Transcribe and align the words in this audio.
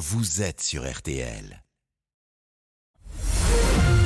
vous 0.00 0.40
êtes 0.40 0.62
sur 0.62 0.90
RTL. 0.90 1.62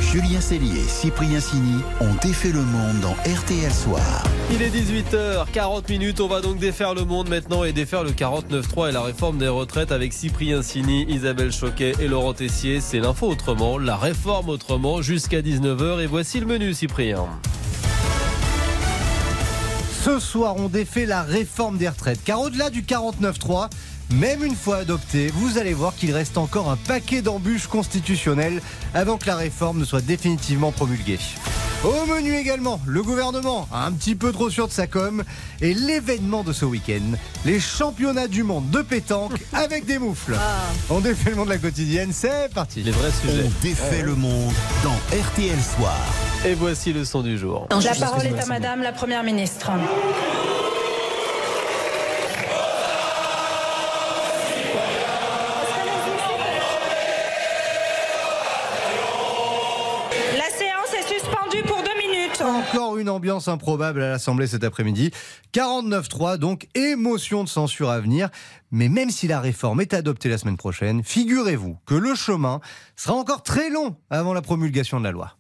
Julien 0.01 0.41
Cellier 0.41 0.81
et 0.81 0.89
Cyprien 0.89 1.39
Sini 1.39 1.83
ont 2.01 2.15
défait 2.21 2.51
le 2.51 2.63
monde 2.63 3.01
dans 3.01 3.13
RTL 3.13 3.73
Soir. 3.73 4.25
Il 4.51 4.61
est 4.61 4.71
18h40 4.71 5.89
minutes. 5.89 6.21
On 6.21 6.27
va 6.27 6.41
donc 6.41 6.59
défaire 6.59 6.95
le 6.95 7.05
monde 7.05 7.29
maintenant 7.29 7.63
et 7.63 7.73
défaire 7.73 8.03
le 8.03 8.11
49.3 8.11 8.89
et 8.89 8.93
la 8.93 9.03
réforme 9.03 9.39
des 9.39 9.47
retraites 9.47 9.93
avec 9.93 10.13
Cyprien 10.13 10.63
Sini, 10.63 11.05
Isabelle 11.09 11.53
Choquet 11.53 11.93
et 12.01 12.09
Laurent 12.09 12.35
Tessier. 12.35 12.81
C'est 12.81 12.99
l'info 12.99 13.29
autrement, 13.29 13.79
la 13.79 13.97
réforme 13.97 14.49
autrement 14.49 15.01
jusqu'à 15.01 15.43
19h. 15.43 16.01
Et 16.03 16.07
voici 16.07 16.41
le 16.41 16.47
menu, 16.47 16.75
Cyprien. 16.75 17.29
Ce 20.05 20.19
soir, 20.19 20.57
on 20.59 20.69
défait 20.69 21.07
la 21.07 21.23
réforme 21.23 21.79
des 21.79 21.89
retraites. 21.89 22.23
Car 22.23 22.39
au-delà 22.43 22.69
du 22.69 22.83
49.3, 22.83 23.71
même 24.13 24.45
une 24.45 24.55
fois 24.55 24.77
adopté, 24.77 25.29
vous 25.29 25.57
allez 25.57 25.73
voir 25.73 25.95
qu'il 25.97 26.13
reste 26.13 26.37
encore 26.37 26.71
un 26.71 26.77
paquet 26.77 27.23
d'embûches 27.23 27.69
constitutionnelles 27.69 28.61
avant 28.93 29.17
que 29.17 29.27
la 29.27 29.37
réforme 29.37 29.79
ne 29.79 29.85
soit 29.87 30.03
définitivement 30.03 30.73
promulguée. 30.73 31.19
Au 31.85 32.07
menu 32.07 32.35
également, 32.35 32.81
le 32.87 33.03
gouvernement, 33.03 33.69
un 33.71 33.93
petit 33.93 34.15
peu 34.15 34.33
trop 34.33 34.49
sûr 34.49 34.67
de 34.69 34.73
sa 34.73 34.87
com, 34.87 35.23
et 35.61 35.75
l'événement 35.75 36.43
de 36.43 36.55
ce 36.55 36.65
week-end, 36.65 37.19
les 37.45 37.61
championnats 37.61 38.27
du 38.27 38.43
monde 38.43 38.71
de 38.71 38.81
pétanque 38.81 39.35
avec 39.53 39.85
des 39.85 39.99
moufles. 39.99 40.35
On 40.89 41.01
défait 41.01 41.29
le 41.31 41.37
monde 41.37 41.49
de 41.49 41.53
la 41.53 41.59
quotidienne, 41.59 42.11
c'est 42.11 42.51
parti. 42.55 42.83
Les 42.83 42.91
vrais 42.91 43.11
sujets. 43.11 43.45
On 43.45 43.63
défait 43.63 44.03
le 44.03 44.15
monde 44.15 44.55
dans 44.83 44.95
RTL 45.15 45.61
Soir. 45.61 46.01
Et 46.47 46.55
voici 46.55 46.95
le 46.95 47.05
son 47.05 47.21
du 47.21 47.37
jour. 47.37 47.69
La 47.71 47.95
parole 47.95 48.27
est 48.27 48.41
à 48.41 48.47
Madame 48.47 48.81
la 48.83 48.93
Première 48.93 49.23
ministre. 49.23 49.71
Une 63.05 63.11
ambiance 63.11 63.49
improbable 63.49 64.03
à 64.03 64.09
l'Assemblée 64.09 64.47
cet 64.47 64.65
après-midi. 64.65 65.11
49-3, 65.53 66.39
donc 66.39 66.69
émotion 66.75 67.45
de 67.45 67.51
censure 67.51 67.91
à 67.91 68.01
venir. 68.01 68.31
Mais 68.71 68.89
même 68.89 69.11
si 69.11 69.29
la 69.29 69.41
réforme 69.41 69.83
est 69.83 69.93
adoptée 69.93 70.31
la 70.31 70.39
semaine 70.39 70.57
prochaine, 70.57 71.05
figurez-vous 71.05 71.77
que 71.85 71.95
le 71.95 72.15
chemin 72.15 72.61
sera 72.97 73.15
encore 73.15 73.43
très 73.43 73.69
long 73.69 73.97
avant 74.09 74.33
la 74.33 74.41
promulgation 74.41 75.01
de 75.01 75.05
la 75.05 75.11
loi. 75.11 75.37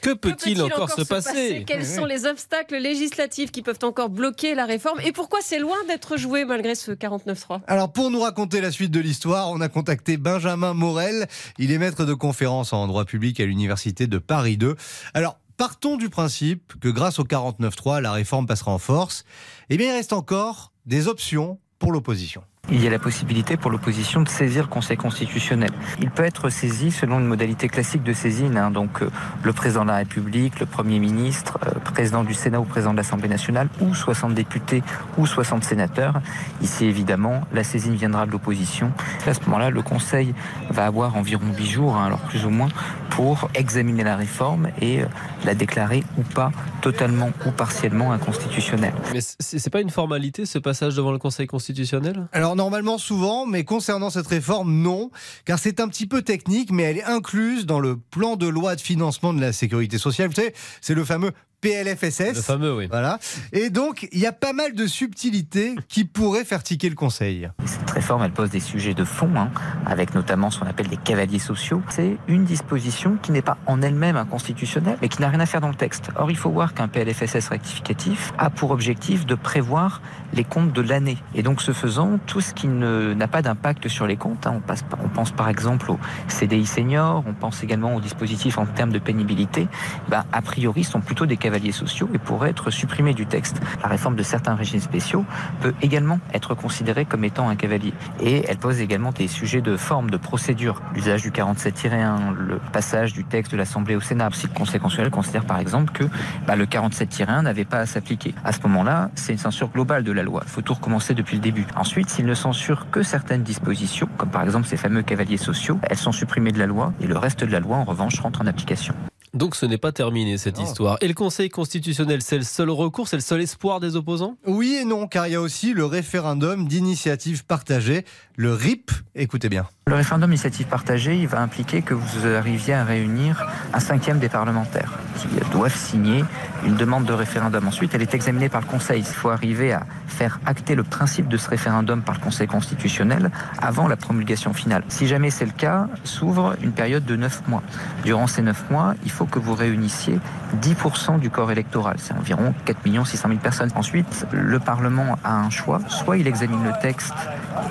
Que 0.00 0.14
peut-il 0.14 0.60
encore, 0.62 0.90
se 0.90 1.02
passer 1.02 1.64
Quels 1.64 1.86
sont 1.86 2.06
les 2.06 2.26
obstacles 2.26 2.76
législatifs 2.78 3.52
qui 3.52 3.62
peuvent 3.62 3.78
encore 3.82 4.08
bloquer 4.08 4.56
la 4.56 4.66
réforme? 4.66 4.98
Et 5.04 5.12
pourquoi 5.12 5.40
c'est 5.42 5.60
loin 5.60 5.76
d'être 5.86 6.16
joué 6.16 6.44
malgré 6.44 6.74
ce 6.74 6.90
49-3 6.90 7.60
Alors 7.68 7.92
pour 7.92 8.10
nous 8.10 8.20
raconter 8.20 8.60
la 8.60 8.72
suite 8.72 8.90
de 8.90 8.98
l'histoire, 8.98 9.50
on 9.50 9.60
a 9.60 9.68
contacté 9.68 10.16
Benjamin 10.16 10.74
Morel. 10.74 11.28
Il 11.58 11.70
est 11.70 11.78
maître 11.78 12.04
de 12.04 12.14
conférences 12.14 12.72
en 12.72 12.86
droit 12.88 13.04
public 13.04 13.38
à 13.38 13.44
l'université 13.44 14.08
de 14.08 14.18
Paris 14.18 14.56
2. 14.56 14.74
Alors 15.14 15.38
partons 15.60 15.98
du 15.98 16.08
principe 16.08 16.72
que 16.80 16.88
grâce 16.88 17.18
au 17.18 17.24
49.3, 17.24 18.00
la 18.00 18.12
réforme 18.12 18.46
passera 18.46 18.72
en 18.72 18.78
force. 18.78 19.26
Eh 19.68 19.76
bien 19.76 19.88
il 19.88 19.92
reste 19.92 20.14
encore 20.14 20.72
des 20.86 21.06
options 21.06 21.58
pour 21.78 21.92
l'opposition. 21.92 22.42
Il 22.72 22.84
y 22.84 22.86
a 22.86 22.90
la 22.90 23.00
possibilité 23.00 23.56
pour 23.56 23.70
l'opposition 23.70 24.22
de 24.22 24.28
saisir 24.28 24.62
le 24.62 24.68
Conseil 24.68 24.96
constitutionnel. 24.96 25.70
Il 26.00 26.10
peut 26.10 26.24
être 26.24 26.50
saisi 26.50 26.92
selon 26.92 27.18
une 27.18 27.26
modalité 27.26 27.68
classique 27.68 28.04
de 28.04 28.12
saisine, 28.12 28.56
hein, 28.56 28.70
donc 28.70 29.02
euh, 29.02 29.10
le 29.42 29.52
président 29.52 29.82
de 29.82 29.88
la 29.88 29.96
République, 29.96 30.60
le 30.60 30.66
Premier 30.66 31.00
ministre, 31.00 31.58
euh, 31.66 31.70
président 31.80 32.22
du 32.22 32.32
Sénat 32.32 32.60
ou 32.60 32.64
président 32.64 32.92
de 32.92 32.96
l'Assemblée 32.96 33.28
nationale, 33.28 33.68
ou 33.80 33.92
60 33.92 34.34
députés 34.34 34.84
ou 35.18 35.26
60 35.26 35.64
sénateurs. 35.64 36.20
Ici, 36.62 36.84
évidemment, 36.84 37.40
la 37.52 37.64
saisine 37.64 37.96
viendra 37.96 38.24
de 38.24 38.30
l'opposition. 38.30 38.92
À 39.26 39.34
ce 39.34 39.40
moment-là, 39.46 39.70
le 39.70 39.82
Conseil 39.82 40.32
va 40.70 40.86
avoir 40.86 41.16
environ 41.16 41.46
8 41.56 41.66
jours, 41.66 41.96
hein, 41.96 42.06
alors 42.06 42.20
plus 42.20 42.44
ou 42.44 42.50
moins, 42.50 42.68
pour 43.10 43.50
examiner 43.54 44.04
la 44.04 44.16
réforme 44.16 44.68
et 44.80 45.02
euh, 45.02 45.06
la 45.44 45.54
déclarer 45.54 46.04
ou 46.16 46.22
pas 46.22 46.52
totalement 46.80 47.30
ou 47.46 47.50
partiellement 47.50 48.12
inconstitutionnelle. 48.12 48.94
Mais 49.12 49.20
c'est 49.20 49.70
pas 49.70 49.80
une 49.80 49.90
formalité 49.90 50.46
ce 50.46 50.58
passage 50.58 50.94
devant 50.94 51.12
le 51.12 51.18
Conseil 51.18 51.46
constitutionnel? 51.46 52.28
Alors 52.32 52.56
normalement 52.60 52.98
souvent, 52.98 53.46
mais 53.46 53.64
concernant 53.64 54.10
cette 54.10 54.26
réforme, 54.26 54.82
non, 54.82 55.10
car 55.46 55.58
c'est 55.58 55.80
un 55.80 55.88
petit 55.88 56.06
peu 56.06 56.20
technique, 56.20 56.70
mais 56.70 56.82
elle 56.82 56.98
est 56.98 57.04
incluse 57.04 57.64
dans 57.64 57.80
le 57.80 57.96
plan 57.96 58.36
de 58.36 58.46
loi 58.46 58.76
de 58.76 58.82
financement 58.82 59.32
de 59.32 59.40
la 59.40 59.54
sécurité 59.54 59.96
sociale. 59.96 60.28
Vous 60.28 60.34
savez, 60.34 60.52
c'est 60.82 60.92
le 60.92 61.06
fameux 61.06 61.32
PLFSS. 61.60 62.34
Le 62.36 62.42
fameux, 62.42 62.74
oui. 62.74 62.86
Voilà. 62.90 63.18
Et 63.52 63.70
donc, 63.70 64.08
il 64.12 64.18
y 64.18 64.26
a 64.26 64.32
pas 64.32 64.52
mal 64.52 64.74
de 64.74 64.86
subtilités 64.86 65.74
qui 65.88 66.04
pourraient 66.04 66.44
faire 66.44 66.62
tiquer 66.62 66.88
le 66.88 66.94
Conseil. 66.94 67.48
Cette 67.66 67.90
réforme, 67.90 68.22
elle 68.22 68.32
pose 68.32 68.50
des 68.50 68.60
sujets 68.60 68.94
de 68.94 69.04
fond, 69.04 69.30
hein, 69.36 69.50
avec 69.86 70.14
notamment 70.14 70.50
ce 70.50 70.60
qu'on 70.60 70.66
appelle 70.66 70.88
des 70.88 70.96
cavaliers 70.96 71.38
sociaux. 71.38 71.82
C'est 71.90 72.16
une 72.28 72.44
disposition 72.44 73.18
qui 73.20 73.32
n'est 73.32 73.42
pas 73.42 73.58
en 73.66 73.82
elle-même 73.82 74.16
inconstitutionnelle, 74.16 74.96
mais 75.02 75.08
qui 75.08 75.20
n'a 75.20 75.28
rien 75.28 75.40
à 75.40 75.46
faire 75.46 75.60
dans 75.60 75.68
le 75.68 75.74
texte. 75.74 76.10
Or, 76.16 76.30
il 76.30 76.36
faut 76.36 76.50
voir 76.50 76.72
qu'un 76.72 76.88
PLFSS 76.88 77.48
rectificatif 77.48 78.32
a 78.38 78.48
pour 78.48 78.70
objectif 78.70 79.26
de 79.26 79.34
prévoir 79.34 80.00
les 80.32 80.44
comptes 80.44 80.72
de 80.72 80.80
l'année. 80.80 81.18
Et 81.34 81.42
donc, 81.42 81.60
ce 81.60 81.72
faisant, 81.72 82.18
tout 82.26 82.40
ce 82.40 82.54
qui 82.54 82.68
ne- 82.68 83.12
n'a 83.12 83.28
pas 83.28 83.42
d'impact 83.42 83.88
sur 83.88 84.06
les 84.06 84.16
comptes, 84.16 84.46
hein, 84.46 84.54
on, 84.56 84.60
passe, 84.60 84.84
on 85.04 85.08
pense 85.08 85.32
par 85.32 85.48
exemple 85.48 85.90
au 85.90 85.98
CDI 86.28 86.64
senior, 86.64 87.22
on 87.26 87.34
pense 87.34 87.62
également 87.62 87.94
aux 87.96 88.00
dispositifs 88.00 88.56
en 88.56 88.64
termes 88.66 88.92
de 88.92 88.98
pénibilité, 88.98 89.68
ben, 90.08 90.24
a 90.32 90.40
priori, 90.42 90.84
sont 90.84 91.00
plutôt 91.00 91.26
des 91.26 91.36
cavaliers 91.36 91.49
sociaux 91.72 92.08
et 92.14 92.18
pourraient 92.18 92.50
être 92.50 92.70
supprimés 92.70 93.14
du 93.14 93.26
texte. 93.26 93.60
La 93.82 93.88
réforme 93.88 94.16
de 94.16 94.22
certains 94.22 94.54
régimes 94.54 94.80
spéciaux 94.80 95.24
peut 95.60 95.74
également 95.82 96.20
être 96.32 96.54
considérée 96.54 97.04
comme 97.04 97.24
étant 97.24 97.48
un 97.48 97.56
cavalier. 97.56 97.92
Et 98.20 98.44
elle 98.48 98.58
pose 98.58 98.80
également 98.80 99.12
des 99.12 99.28
sujets 99.28 99.60
de 99.60 99.76
forme, 99.76 100.10
de 100.10 100.16
procédure. 100.16 100.80
L'usage 100.94 101.22
du 101.22 101.30
47-1, 101.30 102.34
le 102.34 102.58
passage 102.72 103.12
du 103.12 103.24
texte 103.24 103.52
de 103.52 103.56
l'Assemblée 103.56 103.96
au 103.96 104.00
Sénat. 104.00 104.30
Si 104.32 104.46
le 104.46 104.52
Conseil 104.52 104.80
considère 105.10 105.44
par 105.44 105.58
exemple 105.58 105.92
que 105.92 106.04
bah, 106.46 106.56
le 106.56 106.66
47-1 106.66 107.42
n'avait 107.42 107.64
pas 107.64 107.78
à 107.78 107.86
s'appliquer. 107.86 108.34
À 108.44 108.52
ce 108.52 108.60
moment-là, 108.62 109.10
c'est 109.14 109.32
une 109.32 109.38
censure 109.38 109.68
globale 109.68 110.04
de 110.04 110.12
la 110.12 110.22
loi. 110.22 110.42
Il 110.44 110.50
faut 110.50 110.62
tout 110.62 110.74
recommencer 110.74 111.14
depuis 111.14 111.36
le 111.36 111.42
début. 111.42 111.66
Ensuite, 111.76 112.08
s'il 112.10 112.26
ne 112.26 112.34
censure 112.34 112.90
que 112.90 113.02
certaines 113.02 113.42
dispositions, 113.42 114.08
comme 114.16 114.30
par 114.30 114.42
exemple 114.42 114.66
ces 114.66 114.76
fameux 114.76 115.02
cavaliers 115.02 115.36
sociaux, 115.36 115.78
elles 115.82 115.96
sont 115.96 116.12
supprimées 116.12 116.52
de 116.52 116.58
la 116.58 116.66
loi 116.66 116.92
et 117.00 117.06
le 117.06 117.18
reste 117.18 117.44
de 117.44 117.50
la 117.50 117.60
loi, 117.60 117.76
en 117.76 117.84
revanche, 117.84 118.20
rentre 118.20 118.42
en 118.42 118.46
application. 118.46 118.94
Donc 119.32 119.54
ce 119.54 119.64
n'est 119.66 119.78
pas 119.78 119.92
terminé 119.92 120.38
cette 120.38 120.58
Non. 120.58 120.64
histoire. 120.64 120.98
Et 121.00 121.08
le 121.08 121.14
Conseil 121.14 121.48
constitutionnel, 121.48 122.20
c'est 122.22 122.36
le 122.38 122.42
seul 122.44 122.70
recours, 122.70 123.06
c'est 123.08 123.16
le 123.16 123.22
seul 123.22 123.40
espoir 123.40 123.78
des 123.80 123.94
opposants? 123.96 124.36
Oui 124.46 124.76
et 124.80 124.84
non, 124.84 125.06
car 125.06 125.26
il 125.28 125.32
y 125.32 125.36
a 125.36 125.40
aussi 125.40 125.72
le 125.72 125.84
référendum 125.84 126.66
d'initiative 126.66 127.44
partagée, 127.44 128.04
le 128.36 128.52
RIP. 128.52 128.90
Écoutez 129.14 129.48
bien. 129.48 129.68
Le 129.90 129.96
référendum 129.96 130.30
d'initiative 130.30 130.68
partagée, 130.68 131.16
il 131.16 131.26
va 131.26 131.40
impliquer 131.40 131.82
que 131.82 131.94
vous 131.94 132.24
arriviez 132.24 132.74
à 132.74 132.84
réunir 132.84 133.44
un 133.74 133.80
cinquième 133.80 134.20
des 134.20 134.28
parlementaires 134.28 134.92
qui 135.16 135.26
doivent 135.50 135.74
signer 135.74 136.24
une 136.64 136.76
demande 136.76 137.06
de 137.06 137.12
référendum. 137.12 137.66
Ensuite, 137.66 137.92
elle 137.92 138.02
est 138.02 138.14
examinée 138.14 138.48
par 138.48 138.60
le 138.60 138.68
Conseil. 138.68 139.00
Il 139.00 139.14
faut 139.14 139.30
arriver 139.30 139.72
à 139.72 139.82
faire 140.06 140.38
acter 140.46 140.76
le 140.76 140.84
principe 140.84 141.26
de 141.26 141.36
ce 141.36 141.50
référendum 141.50 142.02
par 142.02 142.14
le 142.14 142.20
Conseil 142.20 142.46
constitutionnel 142.46 143.32
avant 143.60 143.88
la 143.88 143.96
promulgation 143.96 144.52
finale. 144.52 144.84
Si 144.88 145.08
jamais 145.08 145.30
c'est 145.30 145.44
le 145.44 145.50
cas, 145.50 145.88
s'ouvre 146.04 146.54
une 146.62 146.70
période 146.70 147.04
de 147.04 147.16
9 147.16 147.48
mois. 147.48 147.64
Durant 148.04 148.28
ces 148.28 148.42
9 148.42 148.70
mois, 148.70 148.94
il 149.04 149.10
faut 149.10 149.26
que 149.26 149.40
vous 149.40 149.54
réunissiez 149.56 150.20
10% 150.62 151.18
du 151.18 151.30
corps 151.30 151.50
électoral. 151.50 151.96
C'est 151.98 152.14
environ 152.14 152.54
4 152.64 152.78
600 153.06 153.28
000 153.28 153.40
personnes. 153.40 153.70
Ensuite, 153.74 154.24
le 154.30 154.60
Parlement 154.60 155.18
a 155.24 155.34
un 155.34 155.50
choix. 155.50 155.80
Soit 155.88 156.18
il 156.18 156.28
examine 156.28 156.62
le 156.62 156.72
texte 156.80 157.12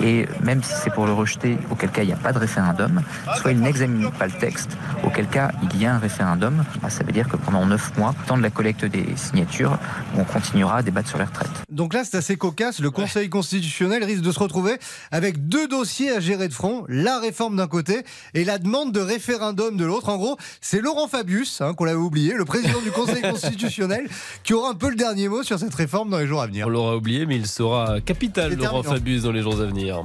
et 0.02 0.26
même 0.42 0.62
si 0.62 0.74
c'est 0.74 0.90
pour 0.90 1.06
le 1.06 1.12
rejeter, 1.12 1.58
auquel 1.70 1.90
cas 1.90 2.02
il 2.02 2.09
n'y 2.14 2.18
a 2.20 2.22
pas 2.22 2.32
de 2.32 2.38
référendum, 2.38 3.02
soit 3.36 3.52
il 3.52 3.60
n'examine 3.60 4.10
pas 4.10 4.26
le 4.26 4.32
texte, 4.32 4.76
auquel 5.04 5.26
cas 5.26 5.52
il 5.62 5.80
y 5.80 5.86
a 5.86 5.94
un 5.94 5.98
référendum. 5.98 6.64
Bah, 6.82 6.90
ça 6.90 7.04
veut 7.04 7.12
dire 7.12 7.28
que 7.28 7.36
pendant 7.36 7.66
9 7.66 7.98
mois, 7.98 8.14
temps 8.26 8.36
de 8.36 8.42
la 8.42 8.50
collecte 8.50 8.84
des 8.84 9.06
signatures, 9.16 9.78
on 10.16 10.24
continuera 10.24 10.78
à 10.78 10.82
débattre 10.82 11.08
sur 11.08 11.18
les 11.18 11.24
retraites. 11.24 11.50
Donc 11.70 11.94
là, 11.94 12.04
c'est 12.04 12.16
assez 12.16 12.36
cocasse. 12.36 12.80
Le 12.80 12.90
Conseil 12.90 13.28
constitutionnel 13.28 14.04
risque 14.04 14.22
de 14.22 14.32
se 14.32 14.38
retrouver 14.38 14.78
avec 15.10 15.48
deux 15.48 15.68
dossiers 15.68 16.10
à 16.10 16.20
gérer 16.20 16.48
de 16.48 16.54
front 16.54 16.84
la 16.88 17.18
réforme 17.20 17.56
d'un 17.56 17.68
côté 17.68 18.02
et 18.34 18.44
la 18.44 18.58
demande 18.58 18.92
de 18.92 19.00
référendum 19.00 19.76
de 19.76 19.84
l'autre. 19.84 20.08
En 20.08 20.16
gros, 20.16 20.36
c'est 20.60 20.80
Laurent 20.80 21.08
Fabius, 21.08 21.60
hein, 21.60 21.74
qu'on 21.74 21.84
l'avait 21.84 21.98
oublié, 21.98 22.34
le 22.34 22.44
président 22.44 22.80
du 22.80 22.90
Conseil 22.90 23.22
constitutionnel, 23.30 24.08
qui 24.42 24.54
aura 24.54 24.70
un 24.70 24.74
peu 24.74 24.90
le 24.90 24.96
dernier 24.96 25.28
mot 25.28 25.42
sur 25.42 25.58
cette 25.58 25.74
réforme 25.74 26.10
dans 26.10 26.18
les 26.18 26.26
jours 26.26 26.42
à 26.42 26.46
venir. 26.46 26.66
On 26.66 26.70
l'aura 26.70 26.96
oublié, 26.96 27.26
mais 27.26 27.36
il 27.36 27.46
sera 27.46 28.00
capital, 28.00 28.54
Laurent. 28.54 28.82
Fabius, 28.82 29.22
dans 29.22 29.32
les 29.32 29.42
jours 29.42 29.60
à 29.60 29.66
venir. 29.66 30.02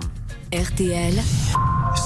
RTL, 0.55 1.13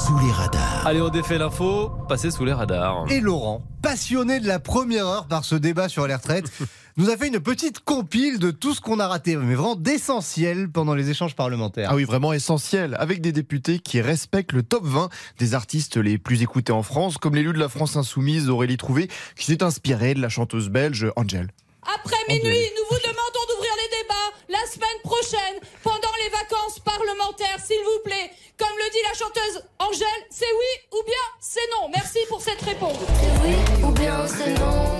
Sous 0.07 0.18
les 0.25 0.31
radars. 0.31 0.88
Allez, 0.88 1.01
on 1.01 1.10
défait 1.10 1.38
l'info, 1.38 1.92
passez 2.07 2.31
sous 2.31 2.46
les 2.46 2.54
radars. 2.54 3.06
Et 3.12 3.19
Laurent, 3.19 3.62
passionné 3.84 4.40
de 4.40 4.48
la 4.48 4.57
première 4.57 5.06
heure 5.06 5.28
par 5.28 5.46
ce 5.46 5.54
débat 5.54 5.88
sur 5.88 6.07
les 6.07 6.16
retraites, 6.16 6.51
nous 6.98 7.12
a 7.12 7.18
fait 7.18 7.28
une 7.28 7.40
petite 7.42 7.81
compile 7.81 8.40
de 8.40 8.50
tout 8.50 8.74
ce 8.74 8.81
qu'on 8.81 9.00
a 9.00 9.07
raté, 9.07 9.36
mais 9.36 9.54
vraiment 9.54 9.75
d'essentiel 9.75 10.68
pendant 10.68 10.96
les 10.96 11.12
échanges 11.12 11.36
parlementaires. 11.36 11.90
Ah 11.92 11.96
oui, 11.96 12.06
vraiment 12.06 12.34
essentiel, 12.34 12.96
avec 12.98 13.22
des 13.22 13.31
députés 13.31 13.78
qui 13.78 14.01
respectent 14.01 14.54
le 14.54 14.63
top 14.63 14.84
20 14.84 15.10
des 15.38 15.54
artistes 15.54 15.98
les 15.98 16.18
plus 16.18 16.42
écoutés 16.42 16.72
en 16.72 16.81
France, 16.81 17.19
comme 17.19 17.36
l'élu 17.36 17.54
de 17.54 17.60
la 17.60 17.69
France 17.69 17.98
Insoumise, 17.98 18.50
Aurélie 18.50 18.78
Trouvé, 18.78 19.10
qui 19.36 19.46
s'est 19.46 19.62
inspirée 19.62 20.16
de 20.16 20.22
la 20.22 20.30
chanteuse 20.30 20.69
belge 20.69 21.12
Angel. 21.18 21.50
Après 21.84 22.18
minuit, 22.28 22.42
nous 22.42 22.86
vous 22.90 23.01
demandons 23.04 23.46
d'ouvrir 23.48 23.72
les 23.78 23.98
débats 24.01 24.30
la 24.50 24.66
semaine 24.72 25.01
prochaine 25.04 25.60
pendant 25.84 25.99
les 26.24 26.30
vacances 26.30 26.80
parlementaires, 26.80 27.60
s'il 27.66 27.80
vous 27.83 28.01
plaît. 28.04 28.31
Comme 28.57 28.75
le 28.77 28.92
dit 28.92 29.00
la 29.07 29.18
chanteuse 29.18 29.63
Angèle, 29.80 30.24
c'est 30.30 30.45
oui 30.45 31.00
ou 31.00 31.04
bien 31.06 31.16
c'est 31.39 31.60
non. 31.80 31.89
Merci 31.94 32.19
pour 32.27 32.42
cette 32.42 32.62
réponse. 32.62 32.98
Oui 33.45 33.56
ou 33.83 33.92
bien 33.92 34.27
c'est 34.27 34.54
non. 34.60 35.00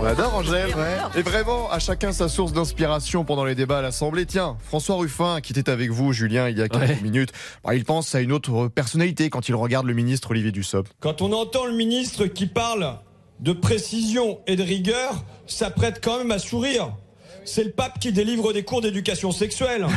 On 0.00 0.04
adore 0.04 0.34
Angèle. 0.34 0.74
Et 1.14 1.22
vraiment, 1.22 1.70
à 1.70 1.78
chacun 1.78 2.12
sa 2.12 2.28
source 2.28 2.52
d'inspiration 2.52 3.24
pendant 3.24 3.44
les 3.44 3.54
débats 3.54 3.78
à 3.78 3.82
l'Assemblée. 3.82 4.24
Tiens, 4.26 4.56
François 4.66 4.96
Ruffin, 4.96 5.40
qui 5.42 5.52
était 5.52 5.70
avec 5.70 5.90
vous, 5.90 6.12
Julien, 6.12 6.48
il 6.48 6.58
y 6.58 6.62
a 6.62 6.68
quelques 6.68 6.82
Ouais. 6.88 6.98
minutes, 7.02 7.32
bah, 7.64 7.74
il 7.74 7.84
pense 7.84 8.14
à 8.14 8.20
une 8.20 8.32
autre 8.32 8.68
personnalité 8.68 9.28
quand 9.30 9.48
il 9.48 9.54
regarde 9.54 9.86
le 9.86 9.92
ministre 9.94 10.30
Olivier 10.30 10.52
Dussopt. 10.52 10.90
Quand 11.00 11.20
on 11.22 11.32
entend 11.32 11.66
le 11.66 11.74
ministre 11.74 12.26
qui 12.26 12.46
parle 12.46 12.98
de 13.40 13.52
précision 13.52 14.40
et 14.46 14.56
de 14.56 14.62
rigueur, 14.62 15.22
ça 15.46 15.70
prête 15.70 16.00
quand 16.02 16.18
même 16.18 16.30
à 16.30 16.38
sourire. 16.38 16.94
C'est 17.44 17.64
le 17.64 17.70
pape 17.70 17.98
qui 17.98 18.12
délivre 18.12 18.52
des 18.52 18.62
cours 18.62 18.80
d'éducation 18.80 19.32
sexuelle. 19.32 19.86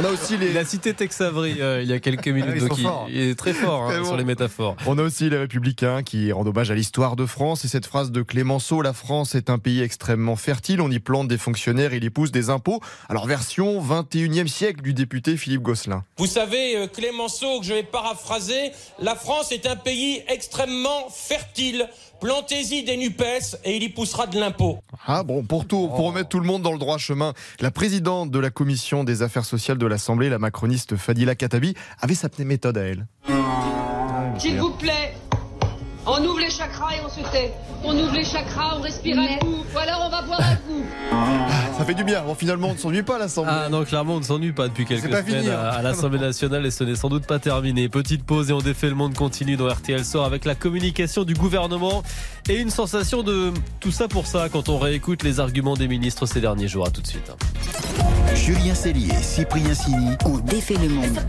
On 0.00 0.04
a 0.04 0.10
aussi 0.10 0.36
les. 0.36 0.50
Il 0.50 0.58
a 0.58 0.64
cité 0.64 0.94
Tex 0.94 1.20
Avery 1.20 1.56
euh, 1.60 1.82
il 1.82 1.88
y 1.88 1.92
a 1.92 1.98
quelques 1.98 2.28
minutes, 2.28 2.50
Ah, 2.50 2.54
ils 2.54 2.68
donc 2.68 2.78
sont 2.78 3.06
il, 3.08 3.18
est 3.18 3.34
très 3.36 3.52
fort 3.52 3.90
hein, 3.90 3.98
bon. 3.98 4.04
sur 4.06 4.16
les 4.16 4.22
métaphores. 4.22 4.76
On 4.86 4.96
a 4.96 5.02
aussi 5.02 5.28
les 5.28 5.38
Républicains 5.38 6.04
qui 6.04 6.30
rendent 6.30 6.46
hommage 6.46 6.70
à 6.70 6.76
l'histoire 6.76 7.16
de 7.16 7.26
France 7.26 7.64
et 7.64 7.68
cette 7.68 7.84
phrase 7.86 8.12
de 8.12 8.22
Clémenceau 8.22 8.80
La 8.80 8.92
France 8.92 9.34
est 9.34 9.50
un 9.50 9.58
pays 9.58 9.82
extrêmement 9.82 10.36
fertile, 10.36 10.80
on 10.80 10.90
y 10.90 11.00
plante 11.00 11.26
des 11.26 11.36
fonctionnaires, 11.38 11.94
il 11.94 12.04
y 12.04 12.10
pousse 12.10 12.30
des 12.30 12.48
impôts. 12.48 12.80
Alors, 13.08 13.26
version 13.26 13.82
21e 13.82 14.46
siècle 14.46 14.82
du 14.82 14.94
député 14.94 15.36
Philippe 15.36 15.62
Gosselin. 15.62 16.04
Vous 16.16 16.26
savez, 16.26 16.76
euh, 16.76 16.86
Clémenceau, 16.86 17.58
que 17.58 17.66
je 17.66 17.74
vais 17.74 17.82
paraphraser, 17.82 18.70
la 19.00 19.16
France 19.16 19.50
est 19.50 19.66
un 19.66 19.76
pays 19.76 20.22
extrêmement 20.28 21.08
fertile. 21.10 21.88
Plantez-y 22.20 22.82
des 22.82 22.96
NUPES 22.96 23.58
et 23.64 23.76
il 23.76 23.82
y 23.84 23.88
poussera 23.88 24.26
de 24.26 24.40
l'impôt. 24.40 24.80
Ah 25.06 25.22
bon, 25.22 25.44
pour 25.44 25.66
tout, 25.66 25.88
pour 25.88 26.06
remettre 26.06 26.28
tout 26.28 26.40
le 26.40 26.46
monde 26.46 26.62
dans 26.62 26.72
le 26.72 26.78
droit 26.78 26.98
chemin, 26.98 27.32
la 27.60 27.70
présidente 27.70 28.30
de 28.30 28.38
la 28.38 28.50
commission 28.50 29.04
des 29.04 29.22
affaires 29.22 29.44
sociales 29.44 29.78
de 29.78 29.86
l'Assemblée, 29.86 30.28
la 30.28 30.38
macroniste 30.38 30.96
Fadila 30.96 31.36
Katabi, 31.36 31.74
avait 32.00 32.14
sa 32.14 32.28
méthode 32.40 32.78
à 32.78 32.82
elle. 32.82 33.06
S'il 34.38 34.58
vous 34.58 34.70
plaît, 34.70 35.14
on 36.06 36.24
ouvre 36.24 36.40
les 36.40 36.50
chakras 36.50 36.96
et 36.96 37.00
on 37.04 37.08
se 37.08 37.20
tait. 37.30 37.52
On 37.84 37.96
ouvre 37.96 38.14
les 38.14 38.24
chakras, 38.24 38.76
on 38.78 38.80
respire 38.80 39.18
un 39.18 39.38
coup. 39.38 39.64
Ou 39.74 39.78
alors 39.78 40.04
on 40.06 40.10
va 40.10 40.22
boire 40.22 40.40
un 40.40 40.56
coup. 40.56 40.84
Ça 41.78 41.84
fait 41.84 41.94
du 41.94 42.02
bien. 42.02 42.22
Bon, 42.22 42.34
finalement, 42.34 42.70
on 42.70 42.72
ne 42.72 42.78
s'ennuie 42.78 43.04
pas 43.04 43.16
à 43.16 43.18
l'Assemblée. 43.20 43.52
Ah 43.54 43.68
non, 43.68 43.84
clairement, 43.84 44.14
on 44.16 44.18
ne 44.18 44.24
s'ennuie 44.24 44.50
pas 44.50 44.66
depuis 44.66 44.84
quelques 44.84 45.08
pas 45.08 45.22
semaines 45.22 45.42
fini, 45.42 45.54
hein. 45.54 45.60
à 45.60 45.80
l'Assemblée 45.80 46.18
nationale 46.18 46.66
et 46.66 46.72
ce 46.72 46.82
n'est 46.82 46.96
sans 46.96 47.08
doute 47.08 47.24
pas 47.24 47.38
terminé. 47.38 47.88
Petite 47.88 48.24
pause 48.24 48.50
et 48.50 48.52
on 48.52 48.58
défait 48.58 48.88
le 48.88 48.96
monde 48.96 49.14
continue 49.14 49.56
dans 49.56 49.68
RTL 49.68 50.04
Sort 50.04 50.24
avec 50.24 50.44
la 50.44 50.56
communication 50.56 51.22
du 51.22 51.34
gouvernement 51.34 52.02
et 52.48 52.56
une 52.56 52.70
sensation 52.70 53.22
de 53.22 53.52
tout 53.78 53.92
ça 53.92 54.08
pour 54.08 54.26
ça 54.26 54.48
quand 54.48 54.68
on 54.68 54.78
réécoute 54.78 55.22
les 55.22 55.38
arguments 55.38 55.76
des 55.76 55.86
ministres 55.86 56.26
ces 56.26 56.40
derniers 56.40 56.66
jours. 56.66 56.84
À 56.84 56.90
tout 56.90 57.00
de 57.00 57.06
suite. 57.06 57.30
Julien 58.34 58.74
Cellier 58.74 59.12
et 59.12 59.22
Cyprien 59.22 59.74
Sini. 59.74 60.16
On 60.24 60.38
défait 60.38 60.74
le 60.82 60.88
monde. 60.88 61.20